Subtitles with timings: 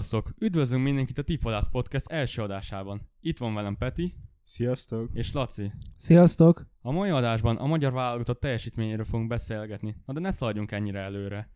[0.00, 0.34] Sziasztok!
[0.38, 3.10] Üdvözlünk mindenkit a Tipolász Podcast első adásában.
[3.20, 5.10] Itt van velem Peti Sziasztok!
[5.12, 5.72] és Laci.
[5.96, 6.66] Sziasztok!
[6.80, 11.50] A mai adásban a magyar válogatott teljesítményéről fogunk beszélgetni, na de ne szaladjunk ennyire előre.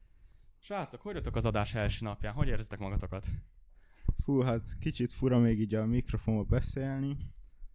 [0.58, 2.34] Srácok, hogy az adás első napján?
[2.34, 3.26] Hogy érzitek magatokat?
[4.22, 7.16] Fú, hát kicsit fura még így a mikrofonba beszélni,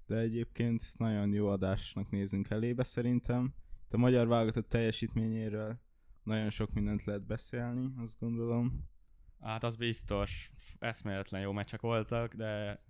[0.06, 3.54] de egyébként nagyon jó adásnak nézünk elébe szerintem.
[3.86, 5.80] Itt a magyar válogatott teljesítményéről
[6.23, 8.89] nagyon sok mindent lehet beszélni, azt gondolom.
[9.42, 12.84] Hát az biztos, eszméletlen jó meccsek voltak, de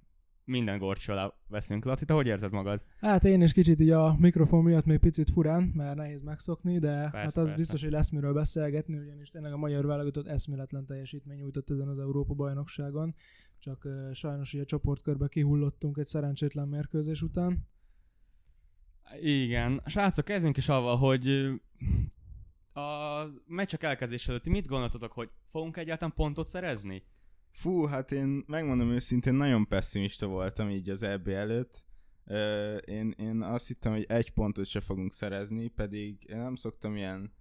[0.49, 1.85] minden gorcsó alá veszünk.
[1.85, 2.81] Laci, te hogy érzed magad?
[2.99, 6.87] Hát én is kicsit így a mikrofon miatt még picit furán, mert nehéz megszokni, de
[6.87, 7.55] persze, hát az persze.
[7.55, 11.99] biztos, hogy lesz miről beszélgetni, ugyanis tényleg a magyar válogatott eszméletlen teljesítmény nyújtott ezen az
[11.99, 13.15] Európa bajnokságon,
[13.59, 17.67] csak uh, sajnos ugye a csoportkörbe kihullottunk egy szerencsétlen mérkőzés után.
[19.21, 19.81] Igen.
[19.85, 21.49] Srácok, kezdjünk is avval, hogy
[22.79, 27.03] a meccsek elkezdés előtti mit gondoltatok, hogy fogunk egyáltalán pontot szerezni?
[27.51, 31.83] Fú, hát én megmondom őszintén, nagyon pessimista voltam így az EB előtt.
[32.85, 37.33] Én, én azt hittem, hogy egy pontot se fogunk szerezni, pedig én nem szoktam ilyen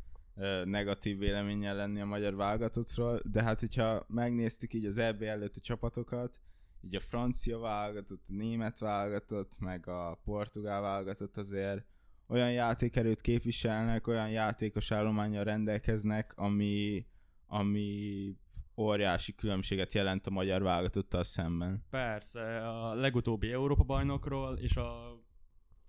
[0.64, 6.40] negatív véleménnyel lenni a magyar válogatottról, de hát hogyha megnéztük így az EB előtti csapatokat,
[6.80, 11.86] így a francia válogatott, a német válogatott, meg a portugál válogatott azért
[12.28, 17.06] olyan játékerőt képviselnek, olyan játékos állományjal rendelkeznek, ami,
[17.46, 18.32] ami
[18.76, 21.84] óriási különbséget jelent a magyar válogatottal szemben.
[21.90, 25.20] Persze, a legutóbbi Európa bajnokról és a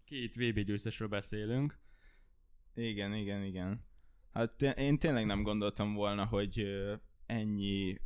[0.04, 1.80] két VB győztesről beszélünk.
[2.73, 3.86] Igen, igen, igen.
[4.32, 6.66] Hát én tényleg nem gondoltam volna, hogy
[7.26, 7.98] ennyi,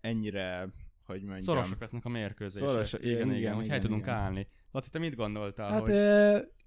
[0.00, 0.72] ennyire,
[1.06, 1.44] hogy mondjam...
[1.44, 2.68] Szorosak lesznek a mérkőzések.
[2.68, 4.14] Szoros- igen, igen, igen, igen, hogy igen, hely tudunk igen.
[4.14, 4.48] állni.
[4.70, 5.70] Laci, te mit gondoltál?
[5.70, 5.90] Hát hogy...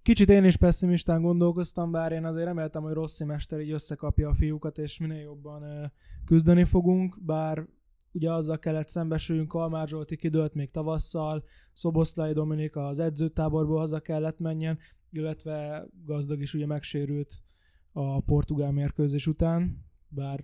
[0.01, 4.33] kicsit én is pessimistán gondolkoztam, bár én azért reméltem, hogy Rossi mester így összekapja a
[4.33, 5.91] fiúkat, és minél jobban
[6.25, 7.67] küzdeni fogunk, bár
[8.11, 14.39] ugye azzal kellett szembesüljünk, Kalmár Zsolti kidőlt még tavasszal, Szoboszlai Dominik az edzőtáborból haza kellett
[14.39, 14.77] menjen,
[15.11, 17.43] illetve gazdag is ugye megsérült
[17.91, 20.43] a portugál mérkőzés után, bár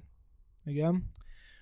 [0.63, 1.06] igen,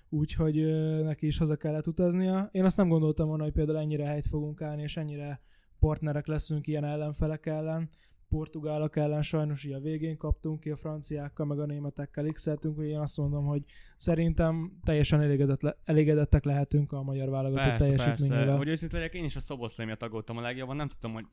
[0.08, 0.54] úgyhogy
[1.02, 2.48] neki is haza kellett utaznia.
[2.50, 5.40] Én azt nem gondoltam volna, hogy például ennyire helyt fogunk állni, és ennyire
[5.84, 7.90] partnerek leszünk ilyen ellenfelek ellen.
[8.28, 12.88] Portugálok ellen sajnos így a végén kaptunk ki, a franciákkal meg a németekkel x hogy
[12.88, 13.62] én azt mondom, hogy
[13.96, 18.44] szerintem teljesen elégedett le- elégedettek lehetünk a magyar válogatott persze, teljesítményével.
[18.44, 18.56] persze.
[18.56, 21.26] Hogy őszinte legyek, én is a Szoboszlai miatt aggódtam a legjobban, nem tudtam, hogy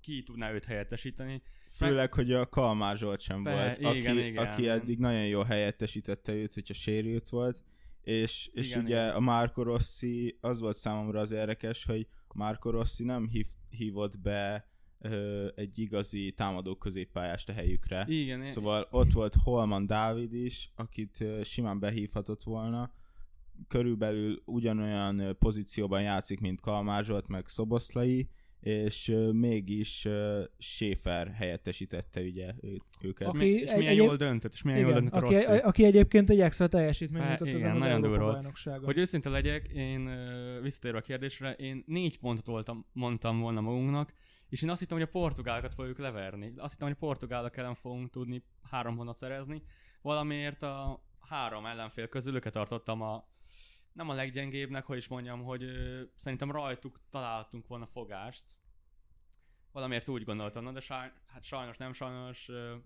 [0.00, 1.42] ki tudná őt helyettesíteni.
[1.76, 4.46] Főleg, hogy a Kalmár Zsolt sem Be- volt, igen, aki, igen.
[4.46, 7.62] aki eddig nagyon jól helyettesítette őt, hogyha sérült volt,
[8.02, 9.14] és, és Igen, ugye igen.
[9.14, 14.68] a Marco Rossi, az volt számomra az érdekes, hogy Marco Rossi nem hív, hívott be
[14.98, 18.04] ö, egy igazi támadó középpályást a helyükre.
[18.08, 22.92] Igen, Szóval ott volt Holman Dávid is, akit simán behívhatott volna.
[23.68, 28.28] Körülbelül ugyanolyan pozícióban játszik, mint Kalmár Zsolt, meg Szoboszlai,
[28.60, 30.08] és mégis
[30.58, 32.54] Schäfer helyettesítette ugye
[33.02, 33.26] őket.
[33.26, 35.34] és, Aki mi, és milyen egy- jól döntött, és milyen jól Igen, döntött a aki,
[35.34, 35.46] Rossi.
[35.58, 38.42] aki egyébként egy extra teljesítmény Há, nyújtott igen, ezen az nagyon durva.
[38.82, 40.10] Hogy őszinte legyek, én
[40.62, 44.12] visszatérve a kérdésre, én négy pontot voltam, mondtam volna magunknak,
[44.48, 46.52] és én azt hittem, hogy a portugálokat fogjuk leverni.
[46.56, 49.62] Azt hittem, hogy a portugálok ellen fogunk tudni három pontot szerezni.
[50.02, 53.28] Valamiért a három ellenfél közül őket tartottam a
[53.92, 58.58] nem a leggyengébbnek, hogy is mondjam, hogy ö, szerintem rajtuk találtunk volna fogást.
[59.72, 62.76] Valamiért úgy gondoltam, na de saj, hát sajnos nem sajnos ö,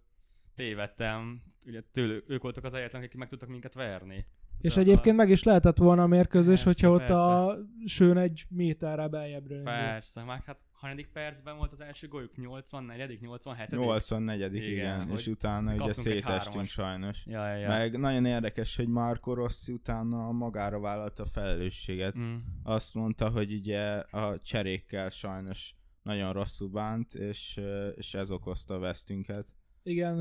[0.55, 1.43] tévedtem.
[1.67, 4.27] Ugye tőlük, ők voltak az egyetlenek, akik meg tudtak minket verni.
[4.59, 9.09] És egyébként meg is lehetett volna a mérkőzés, Persze, hogyha ott a sőn egy méterre
[9.09, 9.63] beljebbre.
[9.63, 12.37] Persze, meg hát hanyadik percben volt az első golyuk?
[12.37, 17.27] 84 87 84 igen, Igen, és utána ugye szétestünk sajnos.
[17.27, 17.69] Ja, ja, ja.
[17.69, 22.19] Meg nagyon érdekes, hogy Marco Rossi utána magára vállalta a felelősséget.
[22.19, 22.35] Mm.
[22.63, 27.61] Azt mondta, hogy ugye a cserékkel sajnos nagyon rosszul bánt, és,
[27.95, 29.55] és ez okozta a vesztünket.
[29.83, 30.17] Igen,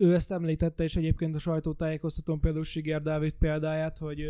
[0.00, 4.20] ő ezt említette, és egyébként a sajtótájékoztatón például Siger Dávid példáját, hogy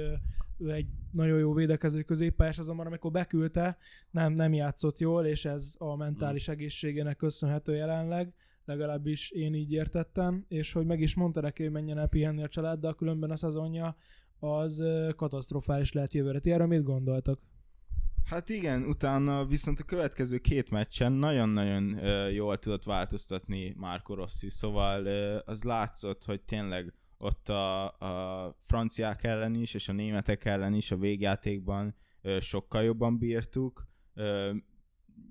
[0.58, 3.76] ő egy nagyon jó védekező középpályás, azonban amikor beküldte,
[4.10, 8.34] nem, nem játszott jól, és ez a mentális egészségének köszönhető jelenleg,
[8.64, 12.48] legalábbis én így értettem, és hogy meg is mondta neki, hogy menjen el pihenni a
[12.48, 13.96] családdal, különben a szezonja
[14.38, 14.84] az
[15.16, 16.38] katasztrofális lehet jövőre.
[16.38, 17.40] Ti erről mit gondoltak?
[18.24, 24.50] Hát igen, utána viszont a következő két meccsen nagyon-nagyon ö, jól tudott változtatni Marco Rossi,
[24.50, 25.06] szóval
[25.44, 30.90] az látszott, hogy tényleg ott a, a franciák ellen is, és a németek ellen is
[30.90, 31.94] a végjátékban
[32.40, 33.88] sokkal jobban bírtuk.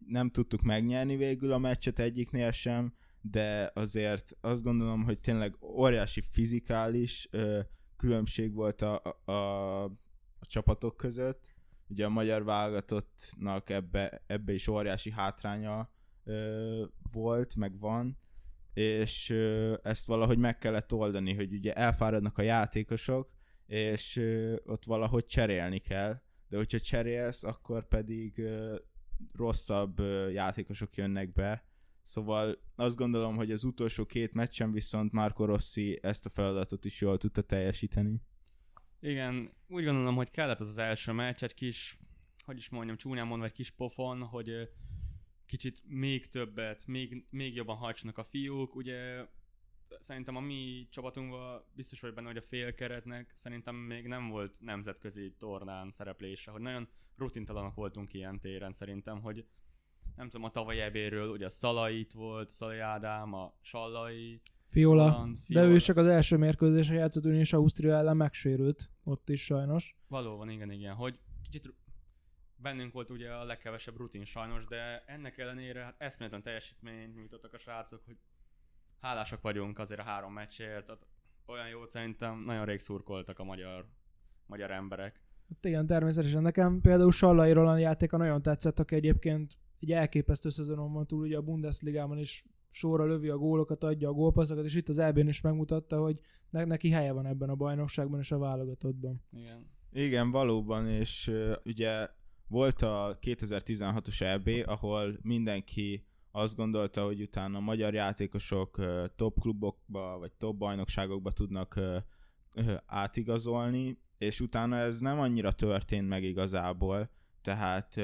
[0.07, 6.21] Nem tudtuk megnyerni végül a meccset egyiknél sem, de azért azt gondolom, hogy tényleg óriási
[6.31, 7.29] fizikális
[7.97, 9.91] különbség volt a, a, a
[10.39, 11.53] a csapatok között.
[11.89, 15.89] Ugye a magyar válogatottnak ebbe, ebbe is óriási hátránya
[16.23, 18.17] ö, volt, meg van,
[18.73, 23.29] és ö, ezt valahogy meg kellett oldani, hogy ugye elfáradnak a játékosok,
[23.65, 28.75] és ö, ott valahogy cserélni kell, de hogyha cserélsz, akkor pedig ö,
[29.33, 31.69] rosszabb ö, játékosok jönnek be,
[32.09, 37.01] Szóval azt gondolom, hogy az utolsó két meccsen viszont Marco Rossi ezt a feladatot is
[37.01, 38.21] jól tudta teljesíteni.
[38.99, 41.97] Igen, úgy gondolom, hogy kellett az az első meccs, egy kis,
[42.45, 44.69] hogy is mondjam, csúnyán mondva, egy kis pofon, hogy
[45.45, 48.75] kicsit még többet, még, még jobban hajtsanak a fiúk.
[48.75, 49.25] Ugye
[49.99, 55.35] szerintem a mi csapatunkban biztos vagy benne, hogy a félkeretnek szerintem még nem volt nemzetközi
[55.37, 59.45] tornán szereplése, hogy nagyon rutintalanok voltunk ilyen téren szerintem, hogy
[60.15, 65.11] nem tudom, a tavaly ebéről, ugye a Szalai itt volt, Szalai Ádám, a Sallai, Fiola.
[65.11, 65.67] Holland, De Fiola.
[65.67, 68.91] ő csak az első mérkőzésre játszott, és Ausztria ellen megsérült.
[69.03, 69.95] Ott is sajnos.
[70.07, 71.73] Valóban, igen, igen, hogy kicsit
[72.55, 77.57] bennünk volt ugye a legkevesebb rutin sajnos, de ennek ellenére hát eszméletlen teljesítményt nyújtottak a
[77.57, 78.17] srácok, hogy
[78.99, 81.07] hálásak vagyunk azért a három meccsért, tehát
[81.45, 83.85] olyan jót szerintem nagyon rég szurkoltak a magyar,
[84.45, 85.23] magyar emberek.
[85.49, 90.93] Hát igen, természetesen nekem például Sallai Roland játéka nagyon tetszett, aki egyébként egy elképesztő szezonon
[90.93, 94.89] van túl, ugye a Bundesligában is sorra lövi a gólokat, adja a gólpasszokat, és itt
[94.89, 96.19] az EB-n is megmutatta, hogy
[96.49, 99.21] ne- neki helye van ebben a bajnokságban és a válogatottban.
[99.31, 99.77] Igen.
[99.91, 101.31] Igen, valóban, és
[101.63, 102.07] ugye
[102.47, 108.79] volt a 2016-os EB, ahol mindenki azt gondolta, hogy utána a magyar játékosok
[109.15, 111.79] top klubokba vagy top bajnokságokba tudnak
[112.85, 117.09] átigazolni, és utána ez nem annyira történt meg igazából,
[117.41, 117.97] tehát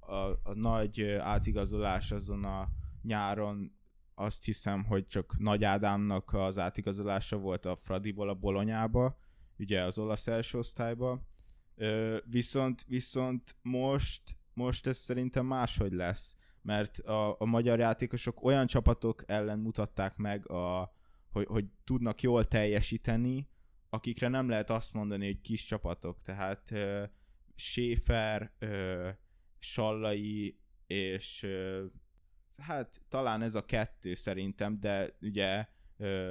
[0.00, 2.68] a, a nagy átigazolás azon a
[3.06, 3.76] nyáron
[4.14, 9.18] azt hiszem, hogy csak Nagy Ádámnak az átigazolása volt a Fradiból a Bolonyába,
[9.58, 11.26] ugye az olasz első osztályba.
[12.24, 14.22] Viszont, viszont most,
[14.54, 20.50] most ez szerintem máshogy lesz, mert a, a magyar játékosok olyan csapatok ellen mutatták meg,
[20.50, 20.92] a,
[21.30, 23.48] hogy, hogy tudnak jól teljesíteni,
[23.90, 27.04] akikre nem lehet azt mondani, hogy kis csapatok, tehát ö,
[27.54, 28.52] Schäfer,
[29.58, 31.46] Sallai és
[32.58, 35.66] hát talán ez a kettő szerintem, de ugye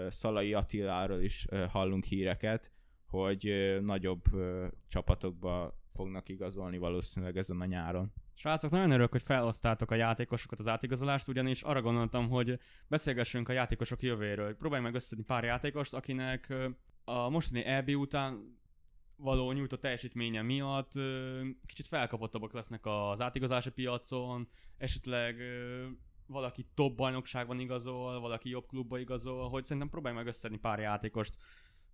[0.10, 2.72] Szalai Attiláról is hallunk híreket,
[3.06, 4.24] hogy nagyobb
[4.88, 8.14] csapatokba fognak igazolni valószínűleg ezen a nyáron.
[8.34, 13.54] Srácok, nagyon örülök, hogy felosztátok a játékosokat az átigazolást, ugyanis arra gondoltam, hogy beszélgessünk a
[13.54, 14.56] játékosok jövőjéről.
[14.56, 16.54] Próbálj meg összedni pár játékost, akinek
[17.04, 18.60] a mostani EB után
[19.18, 20.92] való nyújtott teljesítménye miatt
[21.66, 25.42] kicsit felkapottabbak lesznek az átigazási piacon, esetleg
[26.28, 31.38] valaki top bajnokságban igazol, valaki jobb klubba igazol, hogy szerintem próbálj meg összedni pár játékost,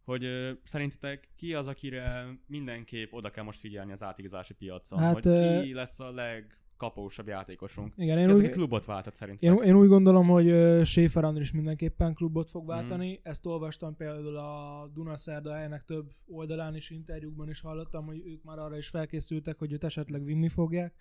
[0.03, 5.13] hogy ö, szerintetek ki az, akire mindenképp oda kell most figyelni az átigazási piacon, Hát,
[5.13, 7.93] hogy ö, ki lesz a legkapósabb játékosunk.
[7.97, 9.57] Igen, én úgy, klubot váltott szerintetek?
[9.57, 12.71] Én, én úgy gondolom, hogy ö, Schäfer Andris mindenképpen klubot fog Mhm.
[12.71, 13.11] váltani.
[13.11, 13.21] Mm.
[13.23, 18.57] Ezt olvastam például a Dunaszerda helynek több oldalán is, interjúkban is hallottam, hogy ők már
[18.59, 20.93] arra is felkészültek, hogy őt esetleg vinni fogják.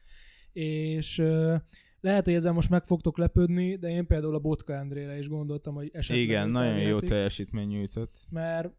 [0.53, 1.56] És ö,
[2.01, 5.75] lehet, hogy ezzel most meg fogtok lepődni, de én például a Botka Endrére is gondoltam,
[5.75, 8.27] hogy esetleg Igen, nagyon jó teljesítmény nyújtott.
[8.31, 8.73] Mert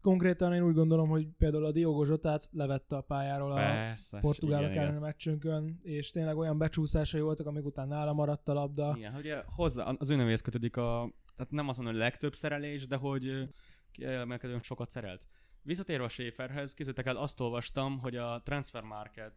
[0.00, 4.20] konkrétan én úgy gondolom, hogy például a Diogo Zsotát levette a pályáról a Persze.
[4.20, 8.94] portugálok igen, elleni meccsünkön, és tényleg olyan becsúszásai voltak, amik után nála maradt a labda.
[8.96, 12.86] Igen, hogy hozzá, az ő nevéhez kötődik a, tehát nem azt mondom, hogy legtöbb szerelés,
[12.86, 13.42] de hogy ö,
[13.90, 15.28] kiemelkedően sokat szerelt.
[15.62, 19.34] Visszatérve a Schaeferhez, képzeljétek el, azt olvastam, hogy a Transfer Market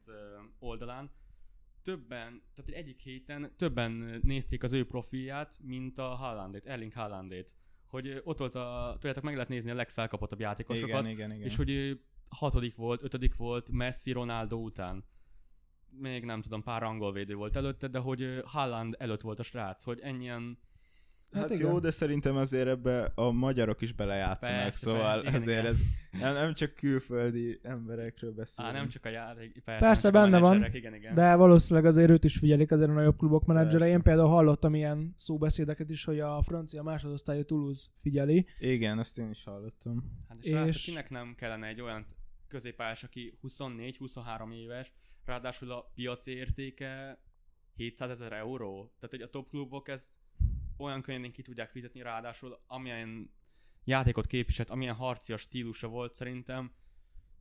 [0.60, 1.12] oldalán
[1.88, 7.56] többen, tehát egy egyik héten többen nézték az ő profilját, mint a Haalandét, Erling Haalandét.
[7.88, 11.44] Hogy ott volt a, tudjátok, meg lehet nézni a legfelkapottabb játékosokat, Igen, igen, igen.
[11.44, 15.06] és hogy hatodik volt, ötödik volt Messi, Ronaldo után.
[15.90, 19.84] Még nem tudom, pár angol védő volt előtte, de hogy Haaland előtt volt a srác,
[19.84, 20.58] hogy ennyien
[21.32, 21.68] Hát, Hát igen.
[21.72, 25.72] jó, de szerintem azért ebbe a magyarok is belejátszanak, Persze, szóval persze, azért igen.
[25.72, 25.82] ez
[26.20, 28.76] nem, nem csak külföldi emberekről Á, beszélünk.
[28.76, 31.14] nem csak a játék, persze, Persze, benne a van, igen, igen.
[31.14, 33.88] De valószínűleg azért őt is figyelik azért a nagyobb klubok menedzsere.
[33.88, 38.48] Én például hallottam ilyen szóbeszédeket is, hogy a francia másodosztályú Toulouse figyeli.
[38.60, 40.04] Igen, azt én is hallottam.
[40.28, 40.66] Hát és, és...
[40.66, 42.06] és- kinek nem kellene egy olyan
[42.48, 44.94] középpályás, aki 24-23 éves,
[45.26, 47.20] ráadásul a piaci értéke
[47.76, 48.94] 700 ezer euró.
[49.00, 50.10] Tehát, hogy a top klubok ezt
[50.78, 53.34] olyan könnyen ki tudják fizetni, ráadásul amilyen
[53.84, 56.72] játékot képviselt, amilyen harcias stílusa volt szerintem,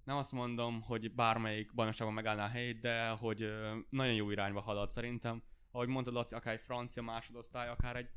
[0.07, 3.53] nem azt mondom, hogy bármelyik bajnokságban megállná a helyét, de hogy
[3.91, 5.43] nagyon jó irányba halad szerintem.
[5.71, 8.09] Ahogy mondtad, Laci, akár egy francia másodosztály, akár egy,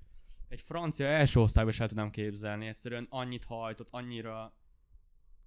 [0.48, 2.68] egy francia első osztályba is el tudnám képzelni.
[2.68, 4.54] Egyszerűen annyit hajtott, annyira...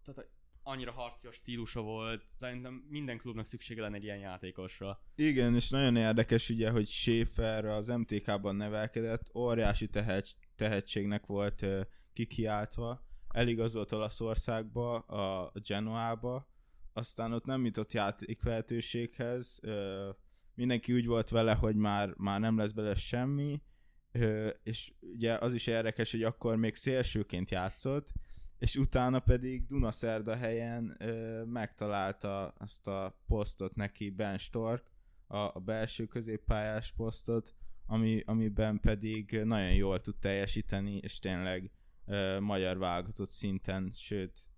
[0.04, 0.30] Tehát
[0.62, 5.00] annyira harcios stílusa volt, szerintem minden klubnak szüksége lenne egy ilyen játékosra.
[5.14, 11.66] Igen, és nagyon érdekes ugye, hogy Schaefer az MTK-ban nevelkedett, óriási tehet, tehetségnek volt
[12.12, 16.50] kikiáltva, eligazolt Olaszországba, a Genoába,
[16.92, 19.60] aztán ott nem jutott játék lehetőséghez,
[20.54, 23.62] mindenki úgy volt vele, hogy már, már nem lesz bele semmi,
[24.62, 28.12] és ugye az is érdekes, hogy akkor még szélsőként játszott,
[28.62, 34.90] és utána pedig Dunaszerda helyen ö, megtalálta azt a posztot neki Ben Stork,
[35.26, 37.54] a, a belső középpályás posztot,
[37.86, 41.70] ami, amiben pedig nagyon jól tud teljesíteni, és tényleg
[42.06, 44.48] ö, magyar válogatott szinten, sőt,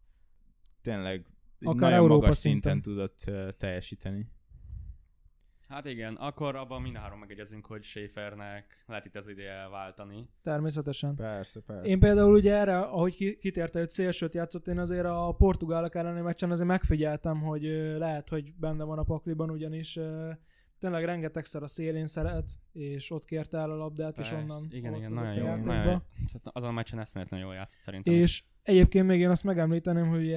[0.81, 1.27] tényleg
[1.61, 2.73] Akár nagyon Európa magas szinten.
[2.73, 4.33] szinten tudott ö, teljesíteni.
[5.69, 10.29] Hát igen, akkor abban mindhárom megegyezünk, hogy Schaefernek lehet itt az ideje váltani.
[10.43, 11.15] Természetesen.
[11.15, 11.89] Persze, persze.
[11.89, 16.21] Én például ugye erre, ahogy ki- kitérte, hogy szélsőt játszott, én azért a portugálok elleni
[16.21, 17.63] meccsen azért megfigyeltem, hogy
[17.99, 19.99] lehet, hogy benne van a pakliban, ugyanis
[20.79, 24.95] tényleg rengetegszer a szélén szeret, és ott kérte el a labdát, és Persze, onnan igen,
[24.95, 25.45] igen, nagyon jó.
[25.45, 28.15] Nagyon, Szerintem azon a meccsen eszméletlenül jól játszott szerintem.
[28.15, 30.37] És egyébként még én azt megemlíteném, hogy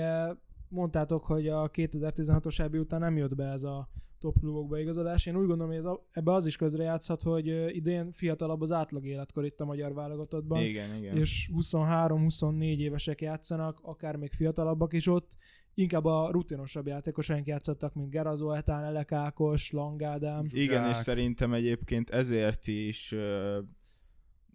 [0.68, 5.26] mondtátok, hogy a 2016-os EB után nem jött be ez a top klubokba igazolás.
[5.26, 9.06] Én úgy gondolom, hogy ez a, ebbe az is közrejátszhat, hogy idén fiatalabb az átlag
[9.06, 10.62] életkor itt a magyar válogatottban.
[10.62, 11.18] Igen, igen.
[11.18, 15.38] és 23-24 évesek játszanak, akár még fiatalabbak is ott,
[15.74, 20.46] inkább a rutinosabb játékosaink játszottak, mint Gerazó Etán, Elek Ákos, Langádám.
[20.50, 23.16] Igen, és szerintem egyébként ezért is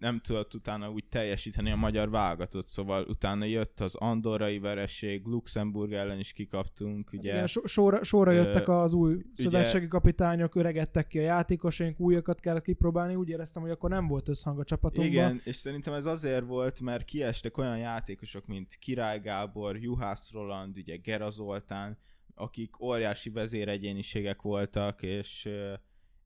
[0.02, 5.92] nem tudott utána úgy teljesíteni a magyar válogatott, szóval utána jött az Andorrai vereség, Luxemburg
[5.92, 7.32] ellen is kikaptunk, Hát ugye.
[7.32, 12.62] igen, so- sorra, sorra jöttek az új szövetségi kapitányok, öregedtek ki a játékosaink, újakat kellett
[12.62, 15.12] kipróbálni, úgy éreztem, hogy akkor nem volt összhang a csapatunkban.
[15.14, 20.76] Igen, és szerintem ez azért volt, mert kiestek olyan játékosok, mint Király Gábor, Juhász Roland,
[20.76, 21.98] ugye Gera Zoltán,
[22.34, 25.48] akik óriási vezéregyéniségek voltak, és,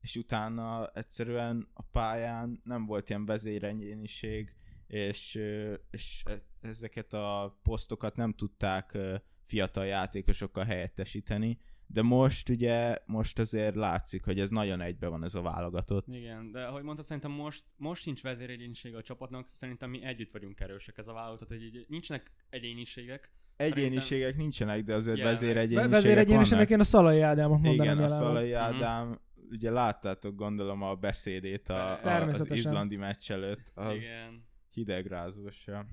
[0.01, 4.55] és utána egyszerűen a pályán nem volt ilyen vezéregyéniség,
[4.87, 5.39] és,
[5.91, 8.97] és e- ezeket a posztokat nem tudták
[9.43, 15.35] fiatal játékosokkal helyettesíteni, de most ugye, most azért látszik, hogy ez nagyon egybe van ez
[15.35, 16.15] a válogatott.
[16.15, 20.59] Igen, de ahogy mondtad, szerintem most, most sincs vezéregyénisége a csapatnak, szerintem mi együtt vagyunk
[20.59, 23.31] erősek ez a válogatott, hogy így nincsenek egyéniségek.
[23.55, 28.07] Egyéniségek nincsenek, de azért vezéregyéniségek Vezéregyéniségnek én a Szalai Ádámot mondanám Igen, a.
[28.07, 28.57] Szalai Mhm.
[28.57, 34.47] Ádám, ugye láttátok gondolom a beszédét a, a, az izlandi meccs előtt, az Igen.
[34.69, 35.67] hidegrázós.
[35.67, 35.85] Ja.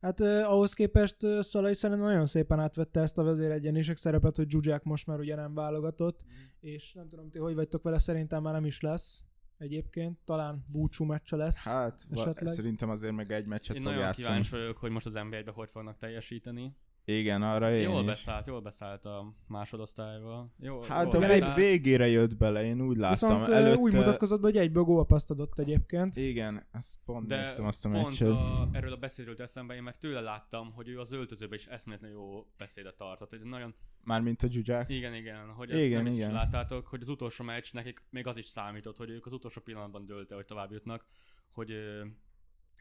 [0.00, 4.50] Hát eh, ahhoz képest eh, Szalai szerintem nagyon szépen átvette ezt a vezéregyenisek szerepet, hogy
[4.50, 6.32] Zsuzsák most már ugye nem válogatott, Mhm.
[6.60, 9.24] és nem tudom, ti hogy vagytok vele, szerintem már nem is lesz
[9.58, 11.64] egyébként, talán búcsú meccse lesz.
[11.68, 12.46] Hát, Esetleg.
[12.54, 14.26] szerintem azért meg egy meccset Én fog nagyon játszani.
[14.26, 16.76] kíváncsi vagyok, hogy most az NBA-be hogy fognak teljesíteni.
[17.18, 18.06] Igen, arra én jól is.
[18.06, 20.44] beszállt, jól beszállt a másodosztályba.
[20.58, 21.56] Jó, Hát jól a vég, beszállt.
[21.56, 23.28] végére jött bele, én úgy láttam.
[23.38, 23.80] Viszont Előtte...
[23.80, 26.16] úgy mutatkozott be, hogy egyből gólpaszt adott egyébként.
[26.16, 28.28] Igen, ezt pont De néztem azt a pont meccset.
[28.28, 32.10] a, erről a beszédről eszembe, én meg tőle láttam, hogy ő az öltözőben is eszméletlen
[32.10, 33.30] jó beszédet tartott.
[33.30, 33.74] Hogy nagyon,
[34.04, 34.88] Mármint a Zsuzsák.
[34.88, 36.32] igen, igen, hogy ezt Igen, nem is igen.
[36.32, 40.06] láttátok, hogy az utolsó meccs nekik még az is számított, hogy ők az utolsó pillanatban
[40.06, 41.04] dőlte, hogy tovább jutnak,
[41.52, 42.04] hogy ö,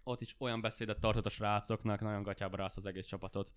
[0.03, 3.53] ott is olyan beszédet tartott a srácoknak, nagyon gatyába rász az egész csapatot.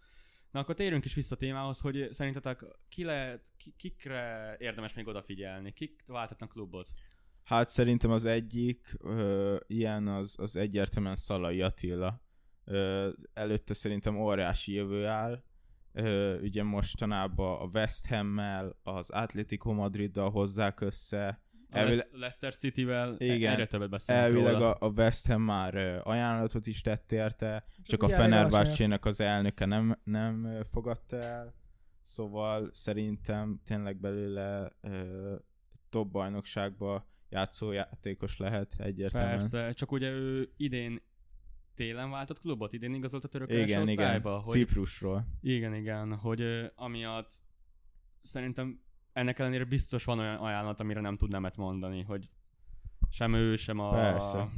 [0.52, 5.06] Na akkor térjünk is vissza a témához, hogy szerintetek ki lehet, ki, kikre érdemes még
[5.06, 6.88] odafigyelni, kik váltatnak klubot?
[7.44, 12.22] Hát szerintem az egyik ö, ilyen az, az egyértelműen Szalai Attila.
[12.64, 15.42] Ö, előtte szerintem óriási jövő áll.
[15.92, 21.42] Ö, ugye mostanában a West Hammel, az Atletico Madriddal hozzák össze.
[21.74, 23.52] A Elvileg- Leic- Leicester City-vel Igen.
[23.52, 24.72] egyre többet beszélünk Elvileg róla.
[24.72, 29.20] a, a West Ham már ajánlatot is tett érte, csak a ugye elég Fenerbahce-nek az
[29.20, 31.54] elnöke nem, nem fogadta el.
[32.02, 35.34] Szóval szerintem tényleg belőle ö,
[35.88, 39.38] top bajnokságba játszó játékos lehet egyértelműen.
[39.38, 41.02] Persze, csak ugye ő idén
[41.74, 44.20] télen váltott klubot, idén igazolt a török Igen, igen.
[44.22, 45.26] hogy Ciprusról.
[45.40, 47.40] Igen, igen, hogy ö, amiatt
[48.22, 48.80] szerintem
[49.12, 52.28] ennek ellenére biztos van olyan ajánlat, amire nem tud nemet mondani, hogy
[53.10, 54.48] sem ő, sem a Persze.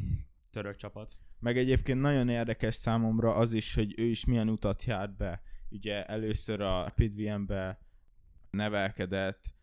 [0.50, 1.12] török csapat.
[1.38, 5.40] Meg egyébként nagyon érdekes számomra az is, hogy ő is milyen utat járt be.
[5.70, 7.78] Ugye először a Pidvienbe
[8.50, 9.54] nevelkedett,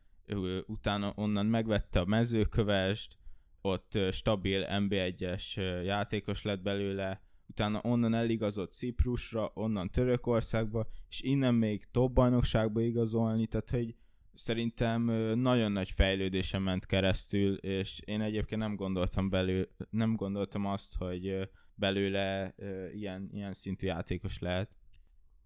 [0.65, 3.17] utána onnan megvette a mezőkövest,
[3.61, 11.53] ott stabil NB1-es ö, játékos lett belőle, utána onnan eligazodt Ciprusra, onnan Törökországba, és innen
[11.53, 13.95] még top bajnokságba igazolni, tehát hogy
[14.33, 15.03] szerintem
[15.39, 21.49] nagyon nagy fejlődésen ment keresztül, és én egyébként nem gondoltam belül, nem gondoltam azt, hogy
[21.75, 22.55] belőle
[22.93, 24.77] ilyen, ilyen szintű játékos lehet.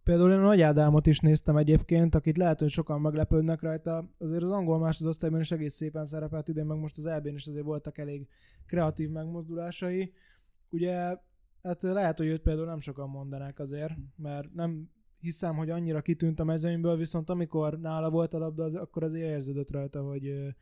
[0.04, 4.10] Például én a Nagy Ádámot is néztem egyébként, akit lehet, hogy sokan meglepődnek rajta.
[4.18, 7.66] Azért az angol másodosztályban is egész szépen szerepelt idén, meg most az EB-n is azért
[7.66, 8.28] voltak elég
[8.66, 10.14] kreatív megmozdulásai.
[10.70, 10.94] Ugye,
[11.64, 14.90] hát lehet, hogy őt például nem sokan mondanák azért, mert nem
[15.26, 19.30] hiszem, hogy annyira kitűnt a mezőnyből, viszont amikor nála volt a labda, az, akkor azért
[19.30, 20.54] érződött rajta, hogy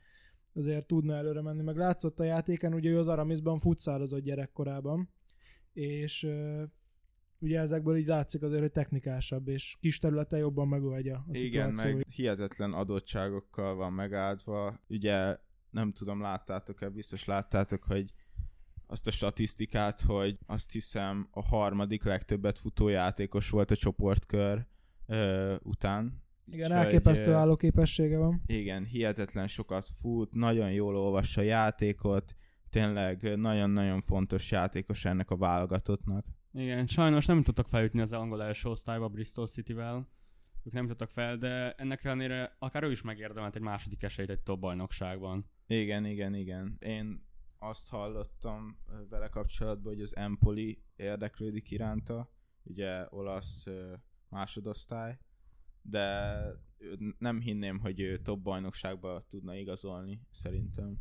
[0.54, 1.62] azért tudna előre menni.
[1.62, 5.08] Meg látszott a játéken, ugye ő az Aramisban futszározott gyerekkorában,
[5.72, 6.28] és
[7.38, 12.06] ugye ezekből így látszik azért, hogy technikásabb, és kis területe jobban megoldja a Igen, meg
[12.08, 14.80] hihetetlen adottságokkal van megáldva.
[14.88, 15.36] Ugye
[15.70, 18.12] nem tudom, láttátok-e, biztos láttátok, hogy
[18.86, 24.66] azt a statisztikát, hogy azt hiszem a harmadik legtöbbet futó játékos volt a csoportkör
[25.06, 26.22] ö, után.
[26.46, 28.40] Igen, Úgyhogy, elképesztő ö, állóképessége van.
[28.46, 32.34] Igen, hihetetlen sokat fut, nagyon jól olvassa a játékot,
[32.70, 36.26] tényleg nagyon-nagyon fontos játékos ennek a válogatottnak.
[36.52, 40.08] Igen, sajnos nem tudtak feljutni az angol első osztályba Bristol City-vel.
[40.64, 44.40] Ők nem tudtak fel, de ennek ellenére akár ő is megérdemelt egy második esélyt egy
[44.40, 45.44] top bajnokságban.
[45.66, 46.76] Igen, igen, igen.
[46.78, 47.26] Én
[47.68, 48.78] azt hallottam
[49.08, 52.30] vele kapcsolatban, hogy az Empoli érdeklődik iránta,
[52.62, 53.66] ugye olasz
[54.28, 55.18] másodosztály,
[55.82, 56.36] de
[57.18, 60.96] nem hinném, hogy ő top bajnokságba tudna igazolni, szerintem.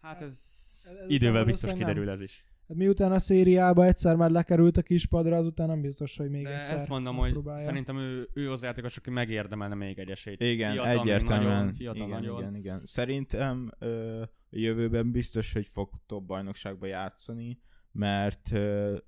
[0.00, 0.42] Hát ez,
[0.84, 2.44] ez- ez idővel biztos kiderül ez is.
[2.68, 6.58] Hát miután a szériába egyszer már lekerült a kispadra, azután nem biztos, hogy még De
[6.58, 7.64] egyszer ezt mondom, hogy megpróbálja.
[7.64, 10.42] szerintem ő, ő az játékos, aki megérdemelne még egy esélyt.
[10.42, 11.56] Igen, Fiatal, egyértelműen.
[11.58, 12.38] Nagyon, fiatal igen, nagyon.
[12.40, 12.80] igen, igen.
[12.84, 17.60] Szerintem ö, jövőben biztos, hogy fog top bajnokságba játszani,
[17.92, 18.50] mert,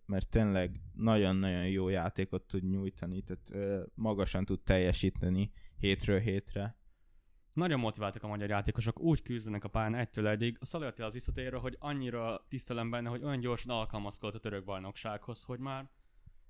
[0.06, 6.76] mert tényleg nagyon-nagyon jó játékot tud nyújtani, tehát magasan tud teljesíteni hétről hétre.
[7.52, 10.56] Nagyon motiváltak a magyar játékosok, úgy küzdenek a pályán egytől egyig.
[10.60, 14.64] A Szalai Attila az visszatérő, hogy annyira tisztelem benne, hogy olyan gyorsan alkalmazkodott a török
[14.64, 15.90] bajnoksághoz, hogy már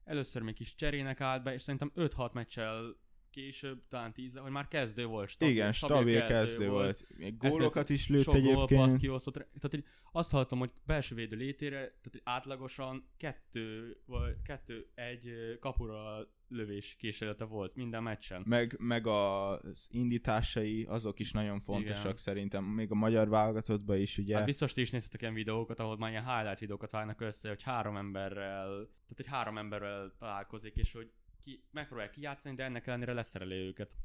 [0.05, 2.97] először még kis cserének állt be, és szerintem 5-6 meccsel
[3.33, 5.29] később, talán 10 hogy már kezdő volt.
[5.29, 7.05] Stabil, igen, stabil kezdő volt.
[7.19, 8.97] Még gólokat is lőtt Sok egyébként.
[8.97, 9.35] kiosztott.
[9.35, 16.27] Tehát, hogy azt hallottam, hogy belső védő létére, tehát átlagosan kettő, vagy kettő egy kapura
[16.53, 18.43] lövés kísérlete volt minden meccsen.
[18.47, 22.17] Meg, meg az indításai, azok is nagyon fontosak Igen.
[22.17, 22.65] szerintem.
[22.65, 24.37] Még a magyar válogatottban is, ugye.
[24.37, 27.63] Hát biztos ti is néztetek ilyen videókat, ahol már ilyen highlight videókat vágnak össze, hogy
[27.63, 31.11] három emberrel, tehát hogy három emberrel találkozik, és hogy
[31.43, 33.97] ki, megpróbál kijátszani, de ennek ellenére leszereli őket.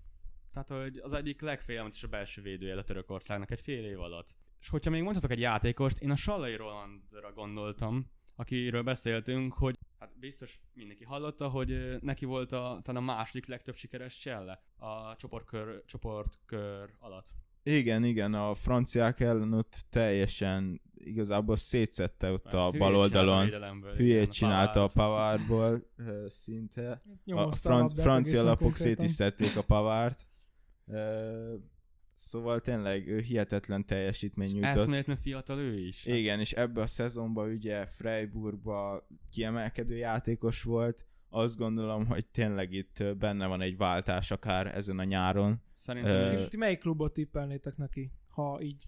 [0.51, 4.37] Tehát, hogy az egyik legfélelmetesebb belső védője a török országnak egy fél év alatt.
[4.59, 10.19] És hogyha még mondhatok egy játékost, én a Sallai Rolandra gondoltam, akiről beszéltünk, hogy hát
[10.19, 15.85] biztos mindenki hallotta, hogy neki volt a, talán a második legtöbb sikeres cselle a csoportkör,
[15.85, 17.27] csoportkör alatt.
[17.67, 23.49] Igen, igen, a franciák ellen ott teljesen igazából szétszette ott a Hülyét bal a oldalon.
[23.95, 24.89] Hülyét csinálta a
[25.95, 26.91] ö, szinte.
[26.91, 30.29] A Nyomozta franc, labdát francia egészen lapok szét is szedték a Pavárt.
[32.15, 34.81] Szóval tényleg ő hihetetlen teljesítmény nyújtott.
[34.81, 36.05] Eszméletlen fiatal ő is.
[36.05, 41.06] Igen, és ebbe a szezonban ugye Freiburgba kiemelkedő játékos volt.
[41.29, 45.61] Azt gondolom, hogy tényleg itt benne van egy váltás akár ezen a nyáron.
[45.73, 46.35] Szerintem Ö.
[46.35, 48.83] Ti, ti melyik klubot tippelnétek neki, ha így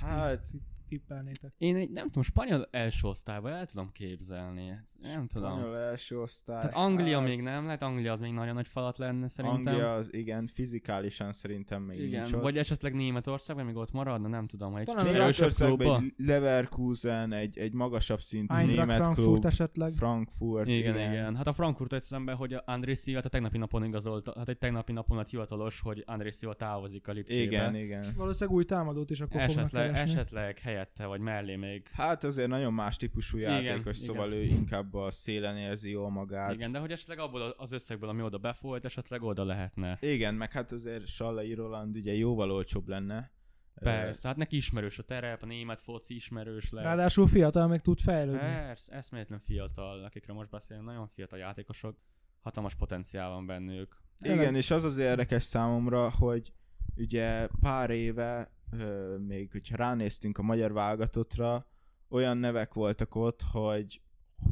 [0.00, 0.50] Hát
[0.90, 1.52] tippelnétek?
[1.58, 4.78] Én egy, nem tudom, spanyol első osztályba el tudom képzelni.
[5.02, 5.50] Nem tudom.
[5.50, 6.60] spanyol első osztály.
[6.60, 9.72] Tehát Anglia hát, még nem, lehet Anglia az még nagyon nagy falat lenne szerintem.
[9.72, 12.42] Anglia az igen, fizikálisan szerintem még igen, nincs ott.
[12.42, 15.12] vagy esetleg Németország, vagy még ott maradna, nem tudom, hogy egy Talán.
[15.12, 19.44] Németországban egy Leverkusen, egy, egy magasabb szintű Eintracht német Frankfurt klub.
[19.44, 19.92] esetleg.
[19.92, 21.36] Frankfurt, Igen, igen, igen.
[21.36, 24.92] Hát a Frankfurt egy szemben, hogy André Silva a tegnapi napon igazolta, hát egy tegnapi
[24.92, 27.42] napon lett hivatalos, hogy André Silva távozik a Lipcsébe.
[27.42, 28.04] Igen, igen.
[28.16, 30.10] Valószínűleg új támadót is akkor fognak Esetleg, keresni.
[30.10, 31.88] esetleg helyette, vagy mellé még.
[31.88, 34.08] Hát azért nagyon más típusú Igen, játékos, igen.
[34.08, 36.52] szóval ő inkább a szélen érzi jól magát.
[36.52, 39.98] Igen, de hogy esetleg abból az összegből, ami oda befolyt, esetleg oda lehetne.
[40.00, 43.30] Igen, meg hát azért Sallai Roland ugye jóval olcsóbb lenne.
[43.74, 46.84] Persze, hát neki ismerős a terep, a német foci ismerős lesz.
[46.84, 48.38] Ráadásul fiatal meg tud fejlődni.
[48.38, 51.98] Persze, eszméletlen fiatal, akikről most beszélünk, nagyon fiatal játékosok,
[52.40, 53.96] hatalmas potenciál van bennük.
[54.18, 56.52] Igen, és az az érdekes számomra, hogy
[56.96, 61.66] ugye pár éve, ö, még hogyha ránéztünk a magyar válogatottra,
[62.08, 64.00] olyan nevek voltak ott, hogy,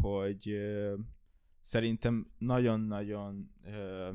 [0.00, 0.94] hogy ö,
[1.60, 4.08] szerintem nagyon-nagyon ö,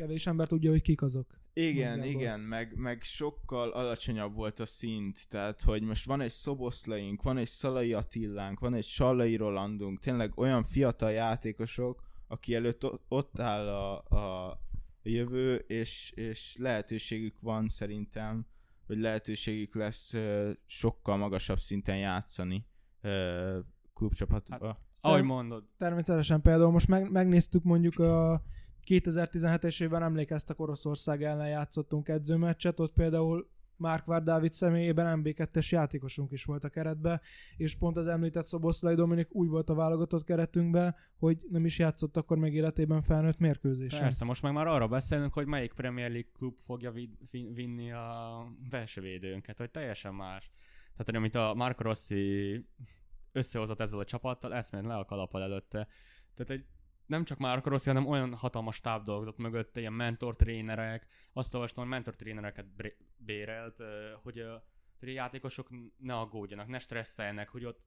[0.00, 1.26] Kevés ember tudja, hogy kik azok.
[1.52, 2.20] igen, Nagyjából.
[2.20, 7.36] igen, meg, meg sokkal alacsonyabb volt a szint, tehát hogy most van egy Szoboszlaink, van
[7.36, 13.68] egy Szalai Attillánk, van egy Sallai Rolandunk, tényleg olyan fiatal játékosok, aki előtt ott áll
[13.68, 14.60] a, a
[15.02, 18.46] jövő, és, és lehetőségük van szerintem,
[18.90, 20.14] vagy lehetőségük lesz
[20.66, 22.66] sokkal magasabb szinten játszani
[23.94, 24.78] klubcsapatba.
[25.00, 28.42] Ahogy Ter- mondod, Természetesen például most meg, megnéztük mondjuk a
[28.86, 36.44] 2017-es évben emlékeztek Oroszország ellen játszottunk edzőmeccset, ott például Márkvár Dávid személyében MB2-es játékosunk is
[36.44, 37.20] volt a keretbe,
[37.56, 42.16] és pont az említett Szoboszlai Dominik úgy volt a válogatott keretünkben, hogy nem is játszott
[42.16, 44.00] akkor még életében felnőtt mérkőzésen.
[44.00, 46.92] Persze, most meg már arra beszélünk, hogy melyik Premier League klub fogja
[47.30, 50.50] vinni a belső védőnket, hogy teljesen más.
[50.90, 52.66] Tehát, hogy amit a Marco Rossi
[53.32, 55.88] összehozott ezzel a csapattal, eszményt le a kalappal előtte.
[56.34, 56.64] Tehát egy
[57.10, 61.82] nem csak már Rossi, hanem olyan hatalmas táb dolgozott mögötte, ilyen mentor trénerek, azt olvastam,
[61.82, 62.66] hogy mentor trénereket
[63.16, 63.78] bérelt,
[64.22, 64.44] hogy
[65.00, 67.80] hogy a játékosok ne aggódjanak, ne stresszeljenek, hogy ott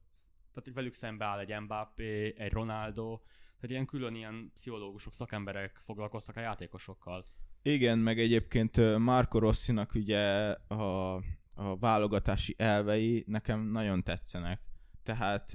[0.50, 3.18] tehát hogy velük szembe áll egy Mbappé, egy Ronaldo,
[3.54, 7.24] tehát ilyen külön ilyen pszichológusok, szakemberek foglalkoztak a játékosokkal.
[7.62, 11.14] Igen, meg egyébként Marco Rossinak ugye a,
[11.54, 14.60] a válogatási elvei nekem nagyon tetszenek.
[15.02, 15.54] Tehát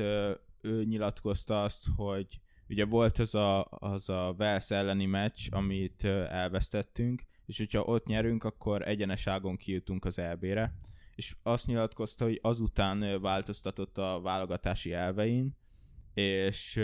[0.62, 7.22] ő nyilatkozta azt, hogy ugye volt az a, az a Wales elleni meccs, amit elvesztettünk,
[7.46, 10.74] és hogyha ott nyerünk, akkor egyeneságon kijutunk az EB-re,
[11.16, 15.58] és azt nyilatkozta, hogy azután változtatott a válogatási elvein,
[16.14, 16.80] és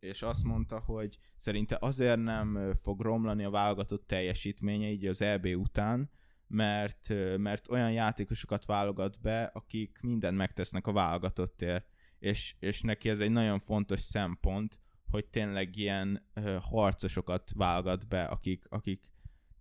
[0.00, 5.46] és azt mondta, hogy szerinte azért nem fog romlani a válogatott teljesítménye így az EB
[5.46, 6.10] után,
[6.46, 11.86] mert, mert olyan játékosokat válogat be, akik mindent megtesznek a válogatottért
[12.22, 14.80] és, és neki ez egy nagyon fontos szempont,
[15.10, 19.12] hogy tényleg ilyen uh, harcosokat válogat be, akik, akik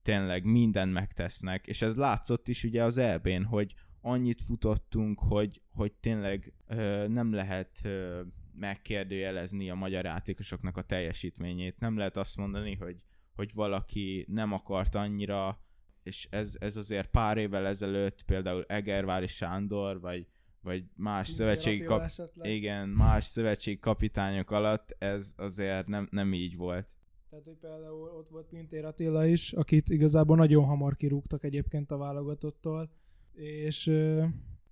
[0.01, 5.93] tényleg mindent megtesznek, és ez látszott is ugye az elbén, hogy annyit futottunk, hogy, hogy
[5.93, 8.19] tényleg uh, nem lehet uh,
[8.53, 11.79] megkérdőjelezni a magyar játékosoknak a teljesítményét.
[11.79, 15.59] Nem lehet azt mondani, hogy, hogy valaki nem akart annyira,
[16.03, 20.27] és ez, ez azért pár évvel ezelőtt például Egervári Sándor, vagy
[20.61, 22.09] vagy más szövetségi kap...
[22.41, 26.95] igen, más szövetségi kapitányok alatt ez azért nem, nem így volt.
[27.29, 31.97] Tehát, hogy például ott volt Pintér Attila is, akit igazából nagyon hamar kirúgtak egyébként a
[31.97, 32.89] válogatottól,
[33.33, 33.91] és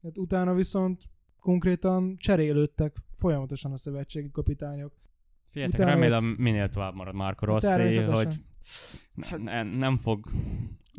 [0.02, 1.04] hát utána viszont
[1.38, 4.94] konkrétan cserélődtek folyamatosan a szövetségi kapitányok.
[5.48, 8.36] Figyeljetek, remélem minél tovább marad Marco Rossi, hogy
[9.22, 10.26] hát, ne, nem fog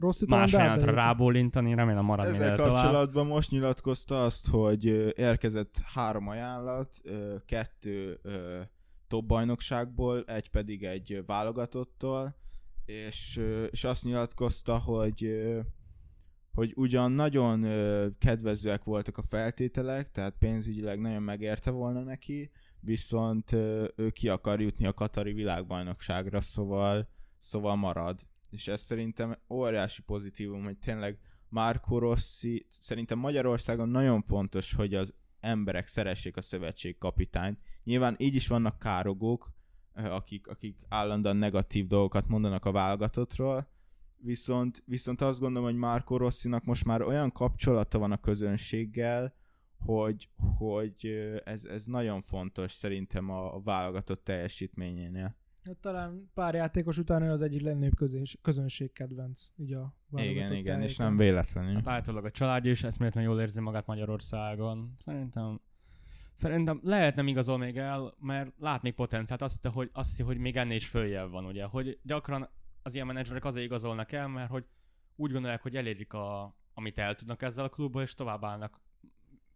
[0.01, 3.29] Rossz más ajánlatra rábólintani, remélem marad Ezzel kapcsolatban tovább.
[3.29, 4.85] most nyilatkozta azt, hogy
[5.17, 7.01] érkezett három ajánlat,
[7.47, 8.21] kettő
[9.09, 12.37] top bajnokságból, egy pedig egy válogatottól,
[12.85, 15.49] és, és azt nyilatkozta, hogy
[16.53, 17.67] hogy ugyan nagyon
[18.19, 23.53] kedvezőek voltak a feltételek, tehát pénzügyileg nagyon megérte volna neki, viszont
[23.97, 27.09] ő ki akar jutni a Katari világbajnokságra, szóval,
[27.39, 34.75] szóval marad és ez szerintem óriási pozitívum, hogy tényleg Marco Rossi, szerintem Magyarországon nagyon fontos,
[34.75, 37.59] hogy az emberek szeressék a szövetség kapitányt.
[37.85, 39.53] Nyilván így is vannak károgók,
[39.93, 43.69] eh, akik, akik állandóan negatív dolgokat mondanak a válogatottról,
[44.17, 49.35] viszont, viszont azt gondolom, hogy Marco Rossinak most már olyan kapcsolata van a közönséggel,
[49.79, 55.37] hogy, hogy eh, ez, ez nagyon fontos szerintem a, válogatott teljesítményénél.
[55.65, 58.11] Hát talán pár játékos után ő az egyik legnagyobb
[58.43, 59.49] közönség kedvenc.
[59.57, 61.73] Így a igen, igen, és nem véletlenül.
[61.73, 64.95] Hát általában a család is eszméletlenül jól érzi magát Magyarországon.
[64.97, 65.61] Szerintem
[66.35, 69.43] Szerintem lehet nem igazol még el, mert lát még potenciált.
[69.43, 71.65] Azt hiszi, hogy, azt hiszi, hogy még ennél is följebb van, ugye.
[71.65, 72.49] Hogy gyakran
[72.83, 74.65] az ilyen menedzserek azért igazolnak el, mert hogy
[75.17, 78.81] úgy gondolják, hogy elérik a, amit el tudnak ezzel a klubba, és tovább állnak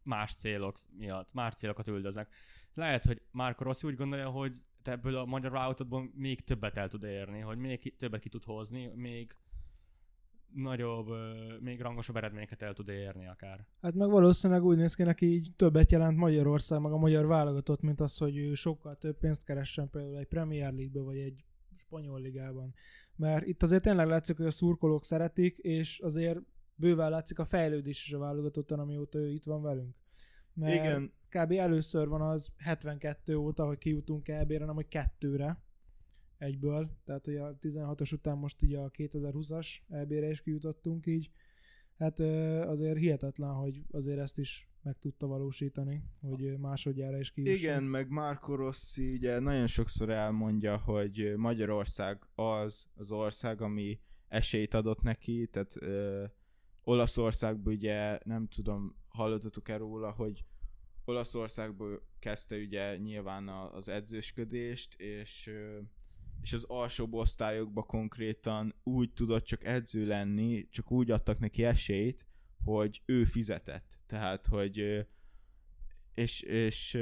[0.03, 2.35] más célok miatt, más célokat üldöznek.
[2.75, 6.89] Lehet, hogy Marco Rossi úgy gondolja, hogy te ebből a magyar vállalatodból még többet el
[6.89, 9.37] tud érni, hogy még többet ki tud hozni, még
[10.55, 11.09] nagyobb,
[11.61, 13.67] még rangosabb eredményeket el tud érni akár.
[13.81, 17.83] Hát meg valószínűleg úgy néz ki neki így többet jelent Magyarország, meg a magyar válogatott,
[17.83, 21.45] mint az, hogy ő sokkal több pénzt keressen például egy Premier League-be, vagy egy
[21.77, 22.75] spanyol ligában.
[23.17, 26.39] Mert itt azért tényleg látszik, hogy a szurkolók szeretik, és azért
[26.75, 29.95] bőven látszik a fejlődés is a válogatottan, amióta ő itt van velünk.
[30.55, 31.13] Mert Igen.
[31.39, 31.53] Kb.
[31.53, 35.63] először van az 72 óta, hogy kijutunk EB-re, nem hogy kettőre
[36.39, 36.91] egyből.
[37.05, 41.31] Tehát, hogy a 16-os után most így a 2020-as EB-re is kijutottunk így.
[41.99, 42.21] Hát
[42.69, 47.57] azért hihetetlen, hogy azért ezt is meg tudta valósítani, hogy másodjára is kijusson.
[47.57, 54.75] Igen, meg Marco Rossi ugye nagyon sokszor elmondja, hogy Magyarország az az ország, ami esélyt
[54.75, 56.25] adott neki, tehát ö,
[56.83, 60.45] Olaszországban ugye nem tudom, hallottatok-e róla, hogy
[61.05, 65.51] Olaszországból kezdte ugye nyilván az edzősködést, és,
[66.41, 72.27] és az alsóbb osztályokba konkrétan úgy tudott csak edző lenni, csak úgy adtak neki esélyt,
[72.65, 73.99] hogy ő fizetett.
[74.07, 75.07] Tehát, hogy
[76.15, 76.99] és, és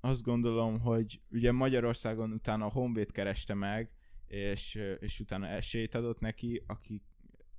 [0.00, 3.90] azt gondolom, hogy ugye Magyarországon utána a Honvéd kereste meg,
[4.26, 7.02] és, és utána esélyt adott neki, aki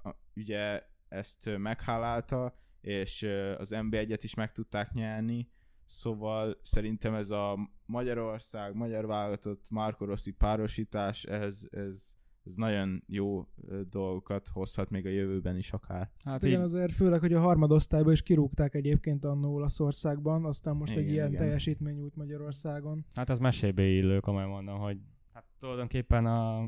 [0.03, 3.23] a, ugye ezt meghálálta, és
[3.57, 5.49] az NB1-et is meg tudták nyerni,
[5.85, 13.47] szóval szerintem ez a Magyarország, magyar válogatott Marco Rossi párosítás, ez, ez, ez nagyon jó
[13.89, 16.11] dolgokat hozhat még a jövőben is akár.
[16.23, 16.65] Hát igen, így...
[16.65, 21.27] azért főleg, hogy a harmadosztályban is kirúgták egyébként annó Olaszországban, aztán most igen, egy ilyen
[21.27, 21.37] igen.
[21.37, 23.05] teljesítmény út Magyarországon.
[23.13, 24.97] Hát az mesébe illő, komolyan mondom, hogy
[25.33, 26.61] hát tulajdonképpen a,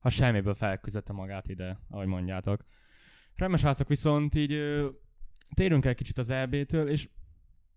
[0.00, 2.64] a semmiből felküzdette magát ide, ahogy mondjátok.
[3.34, 4.62] Remes viszont így
[5.54, 7.08] térünk el kicsit az EB-től, és